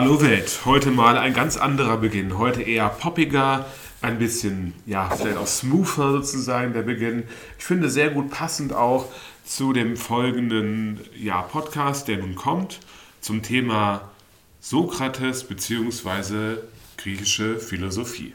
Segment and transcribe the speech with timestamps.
[0.00, 2.38] Hallo Welt, heute mal ein ganz anderer Beginn.
[2.38, 3.66] Heute eher poppiger,
[4.00, 7.24] ein bisschen, ja, vielleicht auch smoother sozusagen der Beginn.
[7.58, 9.04] Ich finde sehr gut passend auch
[9.44, 12.80] zu dem folgenden ja, Podcast, der nun kommt,
[13.20, 14.10] zum Thema
[14.58, 16.62] Sokrates bzw.
[16.96, 18.32] griechische Philosophie.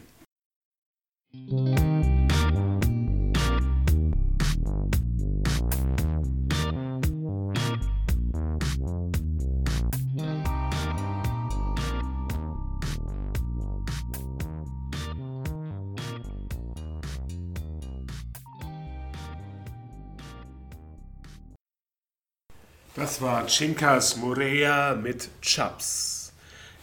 [23.06, 26.34] Das war Chinkas Morea mit Chaps.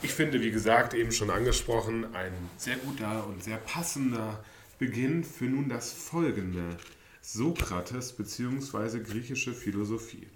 [0.03, 4.45] Ich finde, wie gesagt, eben schon angesprochen, ein sehr guter und sehr passender
[4.79, 6.77] Beginn für nun das folgende.
[7.23, 9.01] Sokrates bzw.
[9.01, 10.29] griechische Philosophie.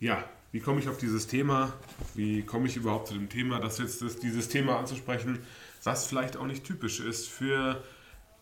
[0.00, 1.74] Ja, wie komme ich auf dieses Thema?
[2.14, 5.40] Wie komme ich überhaupt zu dem Thema, das jetzt ist, dieses Thema anzusprechen,
[5.84, 7.84] was vielleicht auch nicht typisch ist für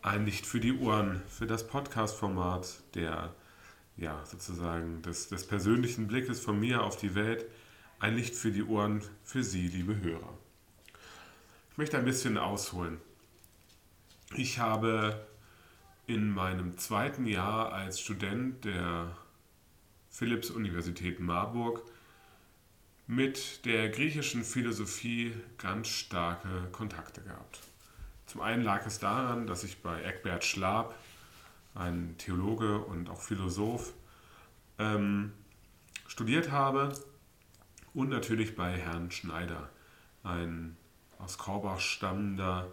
[0.01, 3.35] ein Licht für die Ohren, für das Podcast-Format der
[3.97, 7.45] ja, sozusagen des, des persönlichen Blickes von mir auf die Welt
[7.99, 10.37] ein Licht für die Ohren für Sie, liebe Hörer.
[11.71, 12.99] Ich möchte ein bisschen ausholen.
[14.35, 15.25] Ich habe
[16.07, 19.15] in meinem zweiten Jahr als Student der
[20.09, 21.83] Philipps-Universität Marburg
[23.07, 27.59] mit der griechischen Philosophie ganz starke Kontakte gehabt.
[28.25, 30.95] Zum einen lag es daran, dass ich bei Eckbert Schlab
[31.75, 33.93] ein Theologe und auch Philosoph,
[34.77, 35.31] ähm,
[36.07, 36.93] studiert habe
[37.93, 39.69] und natürlich bei Herrn Schneider,
[40.23, 40.77] ein
[41.19, 42.67] aus Korbach stammender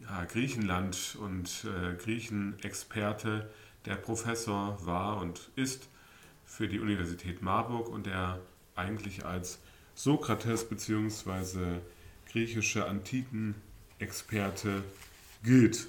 [0.00, 3.50] ja, Griechenland- und äh, Griechenexperte,
[3.84, 5.88] der Professor war und ist
[6.44, 8.40] für die Universität Marburg und der
[8.76, 9.58] eigentlich als
[9.94, 11.80] Sokrates bzw.
[12.30, 14.82] griechische Antikenexperte
[15.42, 15.88] gilt.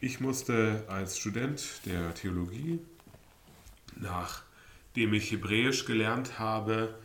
[0.00, 2.78] Ich musste als Student der Theologie,
[3.96, 6.96] nachdem ich Hebräisch gelernt habe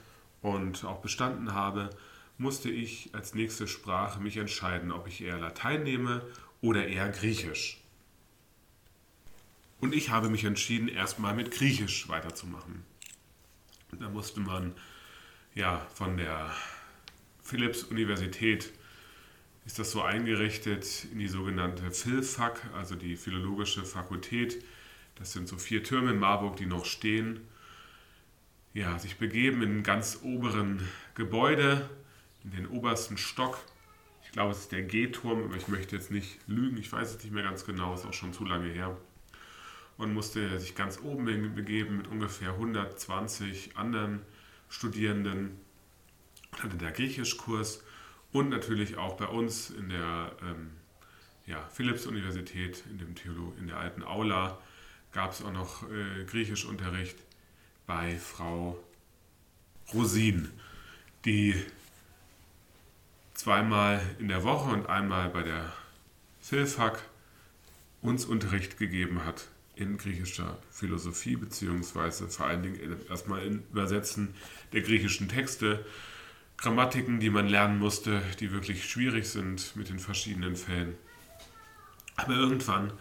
[0.43, 1.89] und auch bestanden habe,
[2.37, 6.21] musste ich als nächste Sprache mich entscheiden, ob ich eher Latein nehme
[6.61, 7.81] oder eher Griechisch.
[9.79, 12.85] Und ich habe mich entschieden, erstmal mit Griechisch weiterzumachen.
[13.99, 14.75] Da musste man
[15.55, 16.51] ja von der
[17.41, 18.71] Philipps-Universität
[19.65, 24.63] ist das so eingerichtet in die sogenannte Philfak, also die Philologische Fakultät.
[25.15, 27.39] Das sind so vier Türme in Marburg, die noch stehen.
[28.73, 31.89] Ja, sich begeben in einem ganz oberen Gebäude,
[32.43, 33.59] in den obersten Stock.
[34.25, 37.23] Ich glaube, es ist der G-Turm, aber ich möchte jetzt nicht lügen, ich weiß es
[37.23, 38.97] nicht mehr ganz genau, ist auch schon zu lange her.
[39.95, 44.23] Und musste sich ganz oben begeben mit ungefähr 120 anderen
[44.67, 45.51] Studierenden.
[46.59, 47.83] Hatte der Griechischkurs
[48.33, 50.71] und natürlich auch bei uns in der ähm,
[51.45, 52.99] ja, Philipps-Universität, in,
[53.59, 54.57] in der alten Aula,
[55.11, 57.17] gab es auch noch äh, Griechischunterricht
[57.85, 58.77] bei Frau
[59.93, 60.49] Rosin,
[61.25, 61.55] die
[63.33, 65.71] zweimal in der Woche und einmal bei der
[66.41, 67.03] Philfak
[68.01, 74.33] uns Unterricht gegeben hat in griechischer Philosophie, beziehungsweise vor allen Dingen erstmal in Übersetzen
[74.71, 75.85] der griechischen Texte
[76.57, 80.95] Grammatiken, die man lernen musste, die wirklich schwierig sind mit den verschiedenen Fällen.
[82.15, 82.93] Aber irgendwann,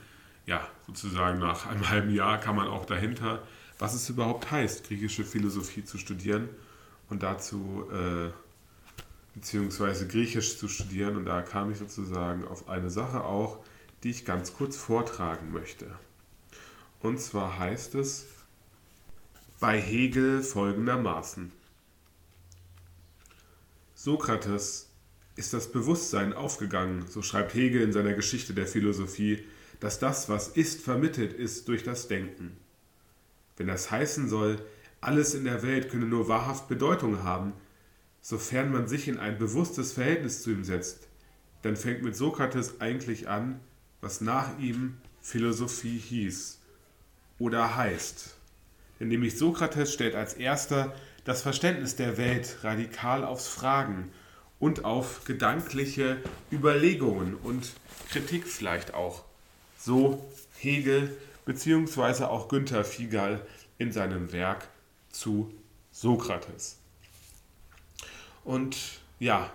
[0.46, 3.42] ja, sozusagen nach einem halben Jahr kam man auch dahinter,
[3.78, 6.48] was es überhaupt heißt, griechische Philosophie zu studieren
[7.08, 8.30] und dazu, äh,
[9.34, 11.16] beziehungsweise Griechisch zu studieren.
[11.16, 13.58] Und da kam ich sozusagen auf eine Sache auch,
[14.02, 15.86] die ich ganz kurz vortragen möchte.
[17.00, 18.26] Und zwar heißt es
[19.60, 21.52] bei Hegel folgendermaßen.
[24.02, 24.90] Sokrates
[25.36, 29.44] ist das Bewusstsein aufgegangen, so schreibt Hegel in seiner Geschichte der Philosophie,
[29.78, 32.56] dass das, was ist, vermittelt ist durch das Denken.
[33.56, 34.60] Wenn das heißen soll,
[35.00, 37.52] alles in der Welt könne nur wahrhaft Bedeutung haben,
[38.20, 41.06] sofern man sich in ein bewusstes Verhältnis zu ihm setzt,
[41.62, 43.60] dann fängt mit Sokrates eigentlich an,
[44.00, 46.58] was nach ihm Philosophie hieß
[47.38, 48.34] oder heißt.
[48.98, 50.92] Denn nämlich Sokrates stellt als erster
[51.24, 54.12] das Verständnis der Welt radikal aufs Fragen
[54.58, 56.18] und auf gedankliche
[56.50, 57.72] Überlegungen und
[58.10, 59.24] Kritik vielleicht auch.
[59.78, 60.24] So
[60.58, 62.24] Hegel bzw.
[62.24, 63.44] auch Günther Fiegal
[63.78, 64.68] in seinem Werk
[65.10, 65.52] zu
[65.90, 66.78] Sokrates.
[68.44, 68.76] Und
[69.18, 69.50] ja,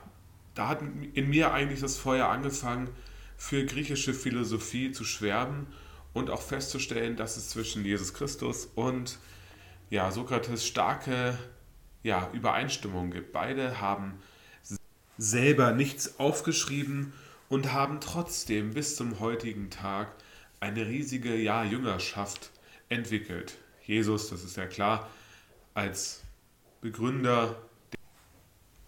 [0.56, 0.82] da hat
[1.14, 2.90] in mir eigentlich das Feuer angefangen,
[3.38, 5.68] für griechische Philosophie zu schwärmen
[6.14, 9.20] und auch festzustellen, dass es zwischen Jesus Christus und
[9.90, 11.38] ja, Sokrates starke
[12.08, 13.34] ja, Übereinstimmung gibt.
[13.34, 14.20] Beide haben
[15.18, 17.14] selber nichts aufgeschrieben
[17.50, 20.08] und haben trotzdem bis zum heutigen Tag
[20.60, 22.52] eine riesige ja, Jüngerschaft
[22.90, 23.58] entwickelt.
[23.86, 25.10] Jesus, das ist ja klar,
[25.74, 26.24] als
[26.82, 27.62] Begründer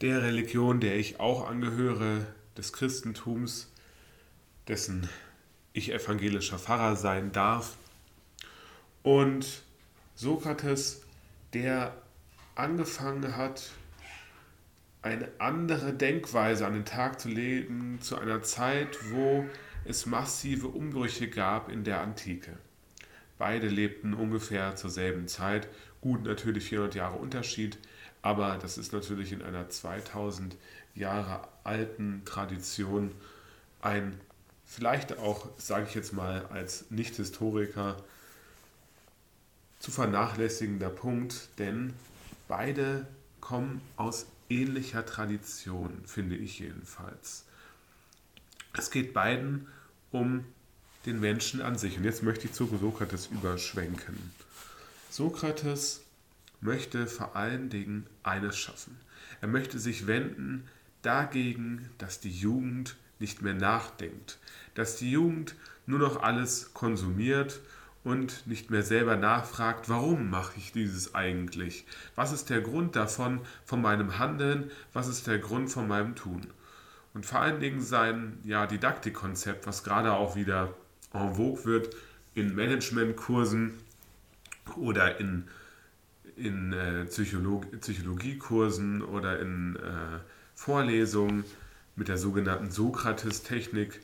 [0.01, 2.25] der Religion, der ich auch angehöre,
[2.57, 3.71] des Christentums,
[4.67, 5.09] dessen
[5.73, 7.75] ich evangelischer Pfarrer sein darf.
[9.03, 9.63] Und
[10.15, 11.01] Sokrates,
[11.53, 11.93] der
[12.59, 13.71] angefangen hat,
[15.01, 19.45] eine andere Denkweise an den Tag zu legen zu einer Zeit, wo
[19.85, 22.57] es massive Umbrüche gab in der Antike.
[23.37, 25.69] Beide lebten ungefähr zur selben Zeit,
[26.01, 27.77] gut natürlich 400 Jahre Unterschied,
[28.21, 30.57] aber das ist natürlich in einer 2000
[30.95, 33.13] Jahre alten Tradition
[33.81, 34.19] ein,
[34.65, 37.95] vielleicht auch, sage ich jetzt mal als Nicht-Historiker,
[39.79, 41.93] zu vernachlässigender Punkt, denn
[42.49, 43.07] beide
[43.39, 47.45] kommen aus ähnlicher Tradition, finde ich jedenfalls.
[48.77, 49.67] Es geht beiden
[50.11, 50.43] um
[51.05, 51.97] den Menschen an sich.
[51.97, 54.33] Und jetzt möchte ich zu Sokrates überschwenken.
[55.09, 56.01] Sokrates
[56.59, 58.97] möchte vor allen Dingen eines schaffen.
[59.39, 60.67] Er möchte sich wenden
[61.01, 64.39] dagegen, dass die Jugend nicht mehr nachdenkt,
[64.73, 65.55] dass die Jugend
[65.85, 67.59] nur noch alles konsumiert
[68.03, 71.85] und nicht mehr selber nachfragt, warum mache ich dieses eigentlich?
[72.15, 74.71] Was ist der Grund davon, von meinem Handeln?
[74.93, 76.47] Was ist der Grund von meinem Tun?
[77.13, 80.73] Und vor allen Dingen sein ja, Didaktikkonzept, was gerade auch wieder
[81.13, 81.95] en vogue wird
[82.35, 83.73] in Managementkursen
[84.77, 85.45] oder in,
[86.37, 90.19] in äh, Psycholog Psychologiekursen oder in äh,
[90.55, 91.43] Vorlesungen
[91.95, 93.99] mit der sogenannten Sokrates-Technik,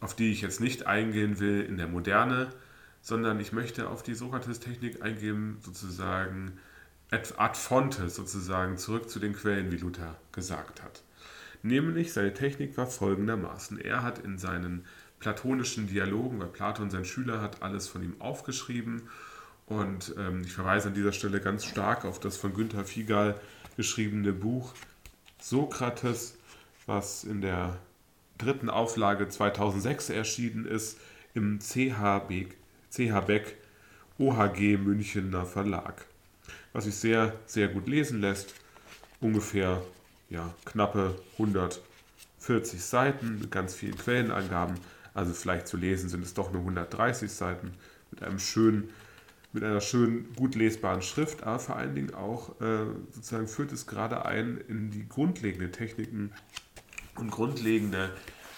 [0.00, 2.50] auf die ich jetzt nicht eingehen will in der Moderne,
[3.04, 6.58] sondern ich möchte auf die Sokrates-Technik eingehen, sozusagen
[7.10, 11.02] ad fontes, sozusagen zurück zu den Quellen, wie Luther gesagt hat.
[11.62, 13.78] Nämlich seine Technik war folgendermaßen.
[13.78, 14.86] Er hat in seinen
[15.20, 19.02] platonischen Dialogen, weil Platon sein Schüler hat alles von ihm aufgeschrieben
[19.66, 23.38] und ähm, ich verweise an dieser Stelle ganz stark auf das von Günther Fiegal
[23.76, 24.72] geschriebene Buch
[25.40, 26.38] Sokrates,
[26.86, 27.78] was in der
[28.38, 30.98] dritten Auflage 2006 erschienen ist,
[31.34, 32.54] im CHB
[32.94, 33.56] CH Beck,
[34.18, 36.06] OHG Münchener Verlag.
[36.72, 38.54] Was sich sehr, sehr gut lesen lässt.
[39.20, 39.82] Ungefähr
[40.30, 44.76] ja, knappe 140 Seiten mit ganz vielen Quellenangaben.
[45.12, 47.72] Also vielleicht zu lesen sind es doch nur 130 Seiten
[48.10, 48.90] mit einem schönen,
[49.52, 53.86] mit einer schönen, gut lesbaren Schrift, aber vor allen Dingen auch äh, sozusagen führt es
[53.86, 56.32] gerade ein in die grundlegenden Techniken
[57.16, 58.10] und grundlegende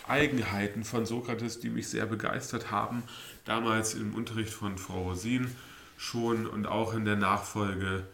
[0.09, 3.03] Eigenheiten von Sokrates, die mich sehr begeistert haben,
[3.45, 5.51] damals im Unterricht von Frau Rosin
[5.97, 8.07] schon und auch in der Nachfolge,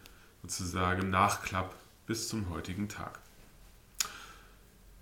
[0.43, 1.75] sozusagen im Nachklapp
[2.07, 3.19] bis zum heutigen Tag.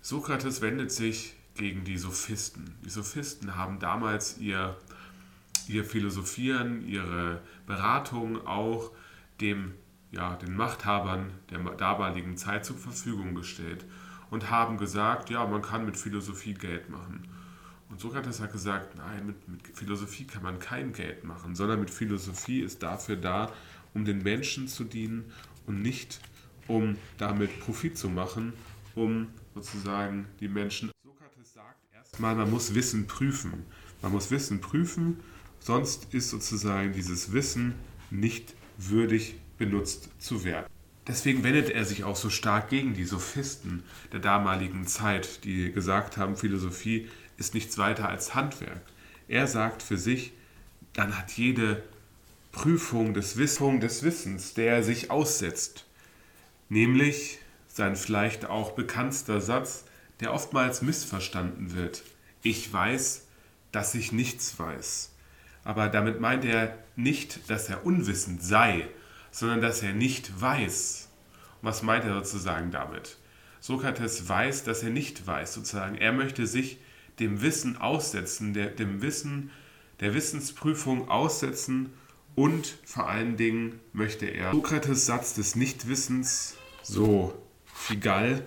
[0.01, 2.75] Sokrates wendet sich gegen die Sophisten.
[2.83, 4.75] Die Sophisten haben damals ihr,
[5.67, 8.91] ihr Philosophieren, ihre Beratung auch
[9.39, 9.73] dem,
[10.11, 13.85] ja, den Machthabern der damaligen Zeit zur Verfügung gestellt
[14.31, 17.27] und haben gesagt, ja, man kann mit Philosophie Geld machen.
[17.89, 21.91] Und Sokrates hat gesagt, nein, mit, mit, Philosophie kann man kein Geld machen, sondern mit
[21.91, 23.51] Philosophie ist dafür da,
[23.93, 25.31] um den Menschen zu dienen
[25.67, 26.21] und nicht
[26.67, 28.53] um damit Profit zu machen,
[28.95, 30.91] um sozusagen die Menschen.
[31.03, 33.65] Sokrates sagt erstmal, man muss Wissen prüfen.
[34.01, 35.19] Man muss Wissen prüfen,
[35.59, 37.75] sonst ist sozusagen dieses Wissen
[38.09, 40.67] nicht würdig benutzt zu werden.
[41.11, 46.15] Deswegen wendet er sich auch so stark gegen die Sophisten der damaligen Zeit, die gesagt
[46.15, 48.79] haben, Philosophie ist nichts weiter als Handwerk.
[49.27, 50.31] Er sagt für sich,
[50.93, 51.83] dann hat jede
[52.53, 55.85] Prüfung des, Wissung des Wissens, der er sich aussetzt,
[56.69, 59.83] nämlich sein vielleicht auch bekanntster Satz,
[60.21, 62.03] der oftmals missverstanden wird.
[62.41, 63.27] Ich weiß,
[63.73, 65.11] dass ich nichts weiß.
[65.65, 68.87] Aber damit meint er nicht, dass er unwissend sei,
[69.31, 71.09] sondern dass er nicht weiß.
[71.61, 73.17] Und was meint er sozusagen damit?
[73.59, 75.95] Sokrates weiß, dass er nicht weiß, sozusagen.
[75.95, 76.79] Er möchte sich
[77.19, 79.51] dem Wissen aussetzen, der, dem Wissen,
[79.99, 81.93] der Wissensprüfung aussetzen
[82.35, 87.33] und vor allen Dingen möchte er Sokrates Satz des Nichtwissens, so
[87.65, 88.43] Figal,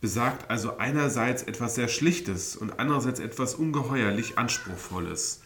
[0.00, 5.42] besagt also einerseits etwas sehr Schlichtes und andererseits etwas ungeheuerlich Anspruchsvolles.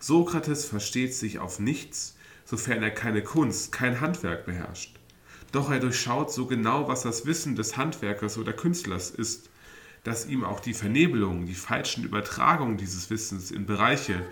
[0.00, 2.13] Sokrates versteht sich auf nichts,
[2.54, 4.94] sofern er keine Kunst, kein Handwerk beherrscht.
[5.50, 9.50] Doch er durchschaut so genau, was das Wissen des Handwerkers oder Künstlers ist,
[10.04, 14.24] dass ihm auch die Vernebelung, die falschen Übertragungen dieses Wissens in Bereiche,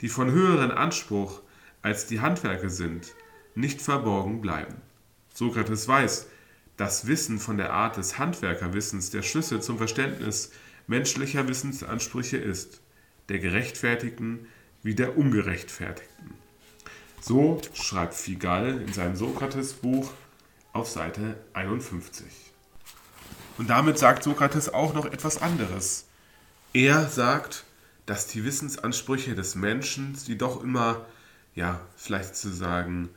[0.00, 1.42] die von höherem Anspruch
[1.82, 3.14] als die Handwerke sind,
[3.54, 4.76] nicht verborgen bleiben.
[5.34, 6.26] Sokrates weiß,
[6.78, 10.52] das Wissen von der Art des Handwerkerwissens der Schlüssel zum Verständnis
[10.86, 12.80] menschlicher Wissensansprüche ist,
[13.28, 14.46] der Gerechtfertigten
[14.82, 16.47] wie der Ungerechtfertigten.
[17.20, 20.10] So schreibt Figal in seinem Sokrates-Buch
[20.72, 22.24] auf Seite 51.
[23.58, 26.06] Und damit sagt Sokrates auch noch etwas anderes.
[26.72, 27.64] Er sagt,
[28.06, 31.04] dass die Wissensansprüche des Menschen, die doch immer,
[31.54, 33.08] ja, vielleicht zu sagen,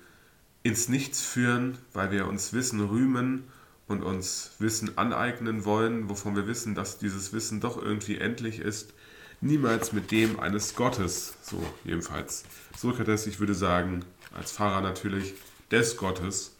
[0.64, 3.44] ins Nichts führen, weil wir uns Wissen rühmen
[3.88, 8.94] und uns Wissen aneignen wollen, wovon wir wissen, dass dieses Wissen doch irgendwie endlich ist,
[9.42, 12.44] niemals mit dem eines Gottes, so jedenfalls
[12.78, 15.34] Sokrates, ich würde sagen, als Pfarrer natürlich,
[15.72, 16.56] des Gottes,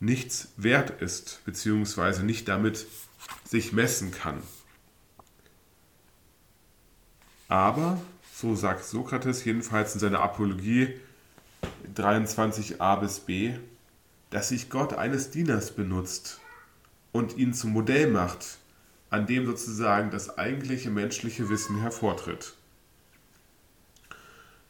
[0.00, 2.86] nichts wert ist, beziehungsweise nicht damit
[3.44, 4.42] sich messen kann.
[7.48, 8.00] Aber,
[8.34, 11.00] so sagt Sokrates jedenfalls in seiner Apologie
[11.94, 13.54] 23a bis b,
[14.30, 16.40] dass sich Gott eines Dieners benutzt
[17.12, 18.58] und ihn zum Modell macht,
[19.10, 22.54] an dem sozusagen das eigentliche menschliche Wissen hervortritt.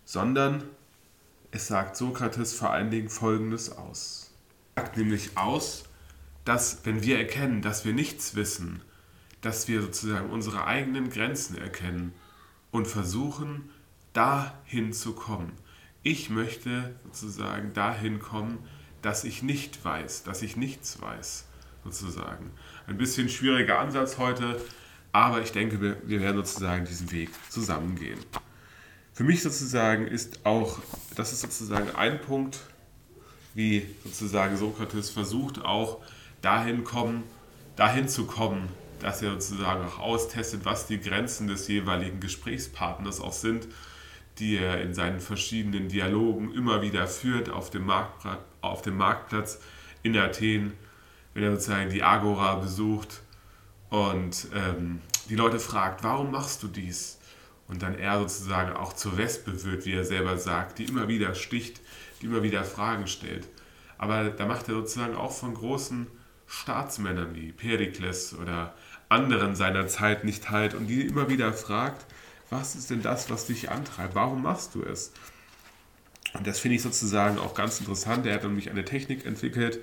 [0.04, 0.62] Sondern
[1.50, 4.30] es sagt Sokrates vor allen Dingen Folgendes aus.
[4.74, 5.84] Es sagt nämlich aus,
[6.44, 8.82] dass wenn wir erkennen, dass wir nichts wissen,
[9.40, 12.12] dass wir sozusagen unsere eigenen Grenzen erkennen
[12.70, 13.70] und versuchen,
[14.12, 15.52] dahin zu kommen.
[16.02, 18.58] Ich möchte sozusagen dahin kommen,
[19.02, 21.46] dass ich nicht weiß, dass ich nichts weiß,
[21.92, 22.50] sozusagen.
[22.86, 24.60] Ein bisschen schwieriger Ansatz heute,
[25.12, 28.18] aber ich denke, wir, werden sozusagen diesen Weg zusammengehen.
[29.12, 30.78] Für mich sozusagen ist auch,
[31.14, 32.60] das ist sozusagen ein Punkt,
[33.54, 36.02] wie sozusagen Sokrates versucht auch
[36.42, 37.22] dahin kommen,
[37.76, 38.68] dahin zu kommen,
[39.00, 43.68] dass er sozusagen auch austestet, was die Grenzen des jeweiligen Gesprächspartners auch sind,
[44.38, 49.60] die er in seinen verschiedenen Dialogen immer wieder führt auf dem, Marktplatz, auf dem Marktplatz
[50.02, 50.74] in Athen,
[51.36, 53.20] wenn er sozusagen die Agora besucht
[53.90, 57.18] und ähm, die Leute fragt, warum machst du dies?
[57.68, 61.34] Und dann er sozusagen auch zur Wespe wird, wie er selber sagt, die immer wieder
[61.34, 61.82] sticht,
[62.20, 63.46] die immer wieder Fragen stellt.
[63.98, 66.06] Aber da macht er sozusagen auch von großen
[66.46, 68.74] Staatsmännern wie Perikles oder
[69.10, 72.06] anderen seiner Zeit nicht halt und die immer wieder fragt,
[72.48, 74.14] was ist denn das, was dich antreibt?
[74.14, 75.12] Warum machst du es?
[76.32, 78.24] Und das finde ich sozusagen auch ganz interessant.
[78.24, 79.80] Er hat nämlich eine Technik entwickelt.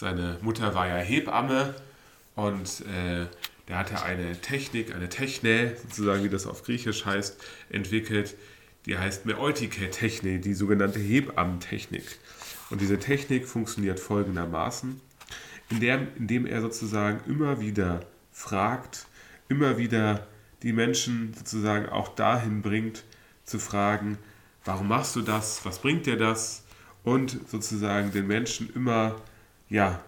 [0.00, 1.74] Seine Mutter war ja Hebamme
[2.34, 3.26] und äh,
[3.68, 8.34] der hatte eine Technik, eine Techne, sozusagen wie das auf Griechisch heißt, entwickelt.
[8.86, 12.04] Die heißt Meutike-Technik, die sogenannte Hebammentechnik.
[12.70, 15.00] Und diese Technik funktioniert folgendermaßen
[15.70, 18.00] indem, indem er sozusagen immer wieder
[18.32, 19.06] fragt,
[19.48, 20.26] immer wieder
[20.62, 23.04] die Menschen sozusagen auch dahin bringt,
[23.44, 24.18] zu fragen,
[24.64, 26.64] warum machst du das, was bringt dir das?
[27.02, 29.16] Und sozusagen den Menschen immer,
[29.70, 30.04] ja,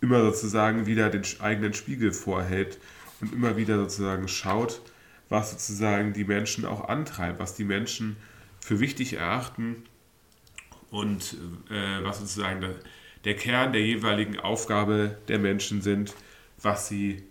[0.00, 2.78] immer sozusagen wieder den eigenen Spiegel vorhält
[3.20, 4.80] und immer wieder sozusagen schaut,
[5.28, 8.16] was sozusagen die Menschen auch antreibt, was die Menschen
[8.60, 9.84] für wichtig erachten
[10.90, 11.36] und
[11.70, 12.64] äh, was sozusagen
[13.24, 16.14] der Kern der jeweiligen Aufgabe der Menschen sind,
[16.62, 17.24] was sie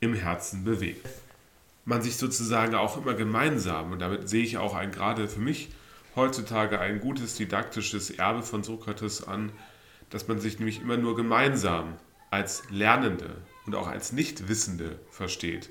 [0.00, 1.06] im Herzen bewegt.
[1.84, 5.70] Man sich sozusagen auch immer gemeinsam, und damit sehe ich auch ein gerade für mich
[6.14, 9.50] heutzutage ein gutes didaktisches Erbe von Sokrates an,
[10.12, 11.96] dass man sich nämlich immer nur gemeinsam
[12.30, 13.34] als Lernende
[13.66, 15.70] und auch als Nichtwissende versteht.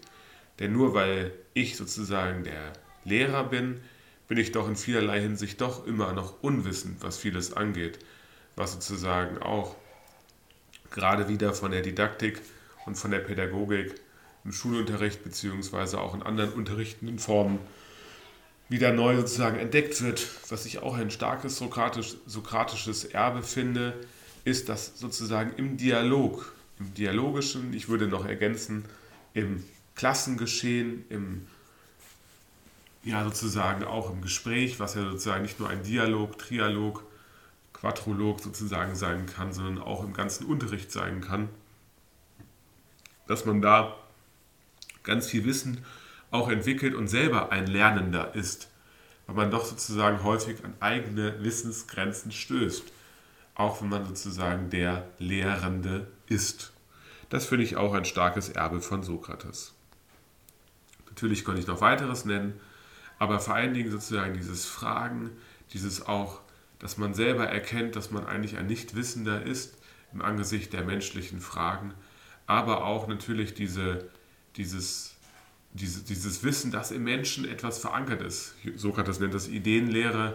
[0.59, 2.73] Denn nur weil ich sozusagen der
[3.05, 3.79] Lehrer bin,
[4.27, 7.99] bin ich doch in vielerlei Hinsicht doch immer noch unwissend, was vieles angeht
[8.55, 9.75] was sozusagen auch
[10.89, 12.41] gerade wieder von der Didaktik
[12.85, 13.95] und von der Pädagogik
[14.43, 17.59] im Schulunterricht beziehungsweise auch in anderen unterrichtenden Formen
[18.69, 20.27] wieder neu sozusagen entdeckt wird.
[20.49, 23.93] Was ich auch ein starkes Sokratisch, sokratisches Erbe finde,
[24.43, 28.85] ist, dass sozusagen im Dialog, im dialogischen, ich würde noch ergänzen,
[29.33, 29.63] im
[29.95, 31.47] Klassengeschehen, im
[33.03, 37.03] ja sozusagen auch im Gespräch, was ja sozusagen nicht nur ein Dialog, Trialog,
[37.73, 41.49] Quadrolog sozusagen sein kann, sondern auch im ganzen Unterricht sein kann,
[43.27, 43.95] dass man da
[45.03, 45.83] ganz viel Wissen
[46.29, 48.69] auch entwickelt und selber ein Lernender ist,
[49.25, 52.83] weil man doch sozusagen häufig an eigene Wissensgrenzen stößt,
[53.55, 56.73] auch wenn man sozusagen der Lehrende ist.
[57.29, 59.73] Das finde ich auch ein starkes Erbe von Sokrates.
[61.07, 62.59] Natürlich könnte ich noch weiteres nennen,
[63.19, 65.31] aber vor allen Dingen sozusagen dieses Fragen,
[65.73, 66.41] dieses auch
[66.81, 69.77] dass man selber erkennt, dass man eigentlich ein Nichtwissender ist
[70.13, 71.93] im Angesicht der menschlichen Fragen,
[72.47, 74.09] aber auch natürlich diese,
[74.55, 75.13] dieses,
[75.73, 78.55] diese, dieses Wissen, dass im Menschen etwas verankert ist.
[78.75, 80.33] Sokrates nennt das Ideenlehre,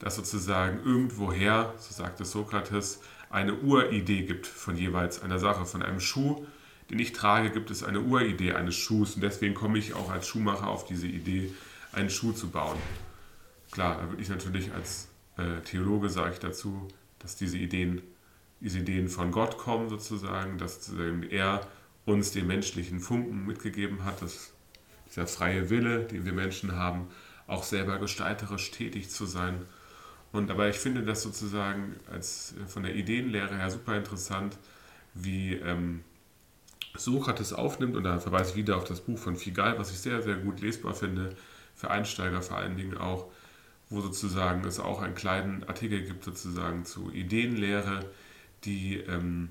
[0.00, 6.00] dass sozusagen irgendwoher, so sagte Sokrates, eine Uridee gibt von jeweils einer Sache, von einem
[6.00, 6.44] Schuh,
[6.90, 10.26] den ich trage, gibt es eine Uridee eines Schuhs und deswegen komme ich auch als
[10.26, 11.52] Schuhmacher auf diese Idee,
[11.92, 12.78] einen Schuh zu bauen.
[13.70, 16.88] Klar, da würde ich natürlich als äh, Theologe sage ich dazu,
[17.20, 18.02] dass diese Ideen,
[18.60, 20.90] diese Ideen von Gott kommen sozusagen, dass
[21.30, 21.66] er
[22.04, 24.52] uns den menschlichen Funken mitgegeben hat, dass
[25.08, 27.08] dieser freie Wille, den wir Menschen haben,
[27.46, 29.66] auch selber gestalterisch tätig zu sein.
[30.32, 34.56] Und aber ich finde das sozusagen als äh, von der Ideenlehre her super interessant,
[35.14, 36.04] wie ähm,
[36.94, 40.22] Sokrates aufnimmt, und da verweise ich wieder auf das Buch von Figal, was ich sehr,
[40.22, 41.34] sehr gut lesbar finde,
[41.74, 43.26] für Einsteiger vor allen Dingen auch,
[43.88, 48.04] wo sozusagen es auch einen kleinen Artikel gibt sozusagen zu Ideenlehre,
[48.64, 49.50] die ähm,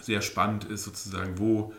[0.00, 1.72] sehr spannend ist sozusagen, wo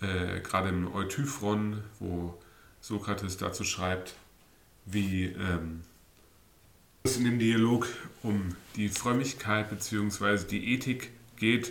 [0.00, 2.38] äh, gerade im Eutyphron, wo
[2.80, 4.14] Sokrates dazu schreibt,
[4.84, 5.82] wie ähm,
[7.06, 7.86] es in dem Dialog
[8.22, 10.46] um die Frömmigkeit bzw.
[10.48, 11.70] die Ethik geht,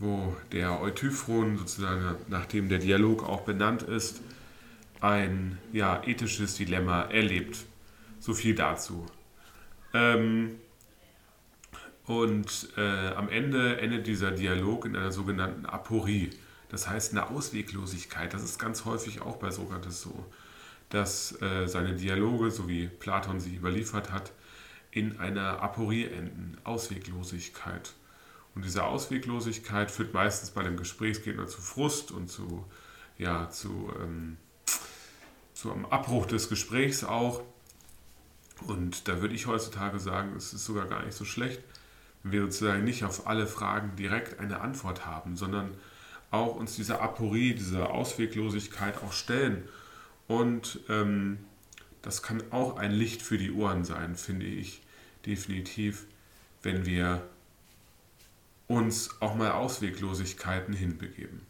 [0.00, 4.20] wo der Eutyphron sozusagen, nachdem der Dialog auch benannt ist,
[5.00, 7.64] ein ja, ethisches Dilemma erlebt.
[8.18, 9.06] So viel dazu.
[9.94, 10.56] Ähm,
[12.06, 16.30] und äh, am Ende endet dieser Dialog in einer sogenannten Aporie.
[16.70, 18.34] Das heißt eine Ausweglosigkeit.
[18.34, 20.26] Das ist ganz häufig auch bei Sokrates so,
[20.88, 24.32] dass äh, seine Dialoge, so wie Platon sie überliefert hat,
[24.90, 27.92] in einer Aporie enden, Ausweglosigkeit.
[28.54, 32.64] Und diese Ausweglosigkeit führt meistens bei dem Gesprächsgegner zu Frust und zu,
[33.16, 34.36] ja, zu, ähm,
[35.54, 37.42] zu einem Abbruch des Gesprächs auch.
[38.66, 41.62] Und da würde ich heutzutage sagen, es ist sogar gar nicht so schlecht,
[42.22, 45.74] wenn wir sozusagen nicht auf alle Fragen direkt eine Antwort haben, sondern
[46.30, 49.68] auch uns dieser Aporie, dieser Ausweglosigkeit auch stellen.
[50.26, 51.38] Und ähm,
[52.02, 54.82] das kann auch ein Licht für die Ohren sein, finde ich
[55.26, 56.06] definitiv,
[56.62, 57.22] wenn wir
[58.66, 61.42] uns auch mal Ausweglosigkeiten hinbegeben.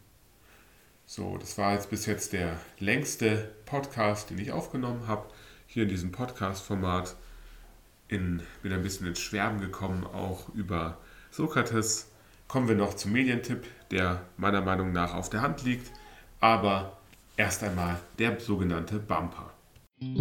[1.05, 5.27] So, das war jetzt bis jetzt der längste Podcast, den ich aufgenommen habe,
[5.67, 7.15] hier in diesem Podcast-Format.
[8.07, 10.97] In, bin ein bisschen ins Schwärmen gekommen, auch über
[11.29, 12.07] Sokrates.
[12.47, 15.91] Kommen wir noch zum Medientipp, der meiner Meinung nach auf der Hand liegt.
[16.39, 16.97] Aber
[17.37, 19.53] erst einmal der sogenannte Bumper.
[20.03, 20.17] Heute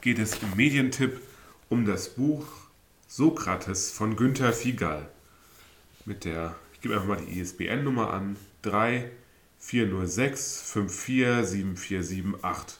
[0.00, 1.20] geht es im Medientipp
[1.68, 2.46] um das Buch
[3.08, 5.08] Sokrates von Günter Figal.
[6.04, 12.78] Mit der, gebe einfach mal die ISBN-Nummer an, 3406 547478.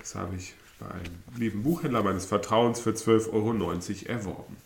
[0.00, 3.54] Das habe ich bei einem lieben Buchhändler meines Vertrauens für 12,90 Euro
[4.06, 4.56] erworben.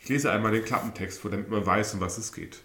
[0.00, 2.60] Ich lese einmal den Klappentext vor, damit man weiß, um was es geht.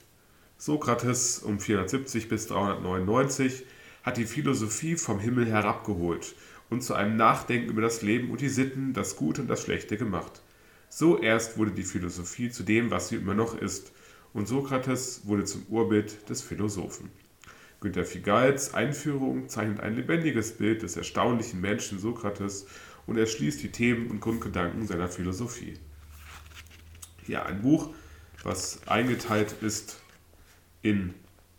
[0.57, 3.65] Sokrates um 470 bis 399
[4.03, 6.35] hat die Philosophie vom Himmel herabgeholt
[6.69, 9.97] und zu einem Nachdenken über das Leben und die Sitten, das Gute und das Schlechte
[9.97, 10.41] gemacht.
[10.89, 13.92] So erst wurde die Philosophie zu dem, was sie immer noch ist,
[14.33, 17.11] und Sokrates wurde zum Urbild des Philosophen.
[17.79, 22.65] Günter Figals Einführung zeichnet ein lebendiges Bild des erstaunlichen Menschen Sokrates
[23.05, 25.73] und erschließt die Themen und Grundgedanken seiner Philosophie.
[27.27, 27.93] Ja, ein Buch,
[28.43, 30.01] was eingeteilt ist
[30.81, 31.13] in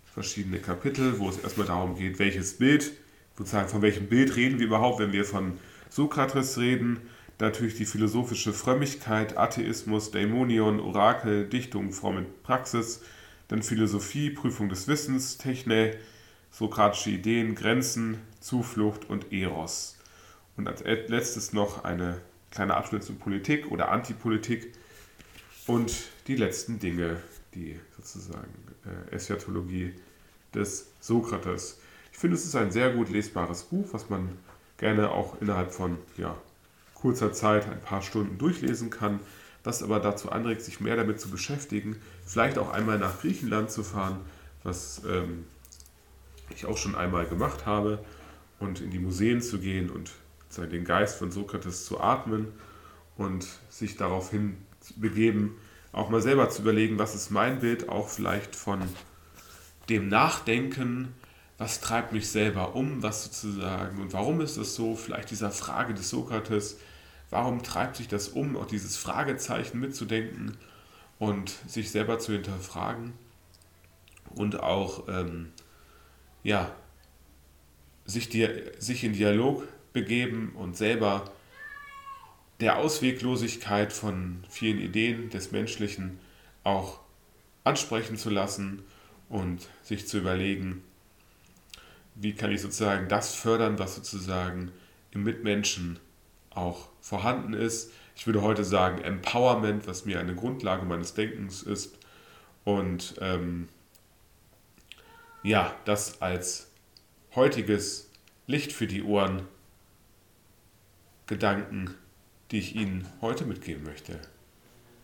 [0.05, 2.93] verschiedene Kapitel, wo es erstmal darum geht, welches Bild
[3.37, 5.59] sozusagen von welchem Bild reden wir überhaupt, wenn wir von
[5.91, 7.01] Sokrates reden.
[7.39, 13.03] Natürlich die philosophische Frömmigkeit, Atheismus, Daimonion, Orakel, Dichtung, Form und Praxis,
[13.49, 15.97] dann Philosophie, Prüfung des Wissens, Techne,
[16.51, 19.99] sokratische Ideen, Grenzen, Zuflucht und Eros.
[20.57, 22.21] Und als letztes noch eine
[22.53, 24.73] kleine Abschnitt zu Politik oder Antipolitik
[25.67, 25.93] und
[26.29, 27.17] die letzten Dinge,
[27.55, 28.55] die sozusagen
[29.11, 29.93] äh, Eschatologie
[30.55, 31.81] des Sokrates.
[32.13, 34.29] Ich finde, es ist ein sehr gut lesbares Buch, was man
[34.79, 36.37] gerne auch innerhalb von ja,
[37.05, 39.21] kurzer Zeit, ein paar Stunden durchlesen kann,
[39.63, 43.83] was aber dazu anregt, sich mehr damit zu beschäftigen, vielleicht auch einmal nach Griechenland zu
[43.83, 44.21] fahren,
[44.63, 45.45] was ähm,
[46.49, 48.03] ich auch schon einmal gemacht habe,
[48.59, 50.13] und in die Museen zu gehen und
[50.57, 52.49] den Geist von Sokrates zu atmen
[53.19, 54.57] und sich daraufhin
[54.97, 55.59] begeben,
[55.93, 58.81] auch mal selber zu überlegen, was ist mein Bild auch vielleicht von
[59.91, 61.13] dem Nachdenken
[61.59, 65.95] was treibt mich selber um, was sozusagen und warum ist es so, vielleicht dieser Frage
[65.95, 66.79] des Sokrates,
[67.31, 70.57] warum treibt sich das um, auch dieses Fragezeichen mitzudenken
[71.19, 73.13] und sich selber zu hinterfragen
[74.35, 75.53] und auch ähm,
[76.43, 76.75] ja,
[78.05, 81.33] sich, die, sich in Dialog begeben und selber
[82.61, 86.19] der Ausweglosigkeit von vielen Ideen des Menschlichen
[86.63, 87.01] auch
[87.65, 88.83] ansprechen zu lassen
[89.29, 90.83] und sich zu überlegen,
[92.15, 94.71] wie kann ich sozusagen das fördern, was sozusagen
[95.11, 95.99] im Mitmenschen
[96.55, 97.91] auch vorhanden ist.
[98.17, 101.99] Ich würde heute sagen Empowerment, was mir eine Grundlage meines Denkens ist.
[102.65, 103.69] Und ähm,
[105.43, 106.69] ja, das als
[107.35, 108.11] heutiges
[108.47, 109.43] Licht für die Ohren
[111.27, 111.95] Gedanken,
[112.51, 114.19] die ich Ihnen heute mitgeben möchte.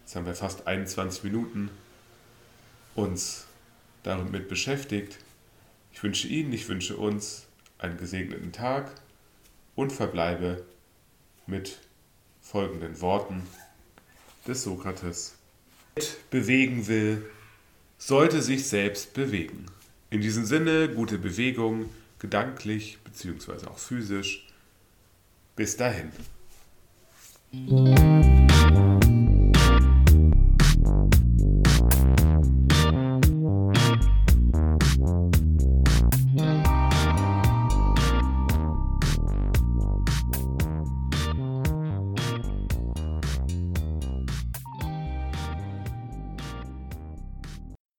[0.02, 1.70] Jetzt haben wir fast 21 Minuten
[2.94, 3.46] uns
[4.02, 5.18] damit beschäftigt.
[5.92, 7.46] Ich wünsche Ihnen, ich wünsche uns
[7.78, 8.92] einen gesegneten Tag
[9.74, 10.64] und verbleibe
[11.50, 11.78] mit
[12.40, 13.42] folgenden Worten
[14.46, 15.34] des Sokrates.
[16.30, 17.26] Bewegen will,
[17.98, 19.66] sollte sich selbst bewegen.
[20.08, 23.66] In diesem Sinne gute Bewegung, gedanklich bzw.
[23.66, 24.46] auch physisch.
[25.56, 26.10] Bis dahin.